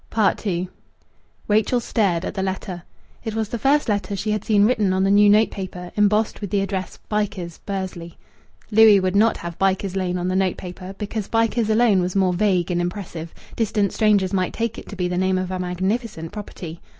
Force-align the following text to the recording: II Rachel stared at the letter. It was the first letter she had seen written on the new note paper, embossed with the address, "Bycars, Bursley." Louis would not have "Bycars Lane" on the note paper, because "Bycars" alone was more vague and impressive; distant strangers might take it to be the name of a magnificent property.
II 0.45 0.67
Rachel 1.47 1.79
stared 1.79 2.25
at 2.25 2.33
the 2.33 2.41
letter. 2.41 2.81
It 3.23 3.35
was 3.35 3.49
the 3.49 3.59
first 3.59 3.87
letter 3.87 4.15
she 4.15 4.31
had 4.31 4.43
seen 4.43 4.65
written 4.65 4.93
on 4.93 5.03
the 5.03 5.11
new 5.11 5.29
note 5.29 5.51
paper, 5.51 5.91
embossed 5.95 6.41
with 6.41 6.49
the 6.49 6.61
address, 6.61 6.97
"Bycars, 7.07 7.59
Bursley." 7.67 8.17
Louis 8.71 8.99
would 8.99 9.15
not 9.15 9.37
have 9.37 9.59
"Bycars 9.59 9.95
Lane" 9.95 10.17
on 10.17 10.27
the 10.27 10.35
note 10.35 10.57
paper, 10.57 10.95
because 10.97 11.27
"Bycars" 11.27 11.69
alone 11.69 12.01
was 12.01 12.15
more 12.15 12.33
vague 12.33 12.71
and 12.71 12.81
impressive; 12.81 13.31
distant 13.55 13.93
strangers 13.93 14.33
might 14.33 14.53
take 14.53 14.79
it 14.79 14.89
to 14.89 14.95
be 14.95 15.07
the 15.07 15.19
name 15.19 15.37
of 15.37 15.51
a 15.51 15.59
magnificent 15.59 16.31
property. 16.31 16.81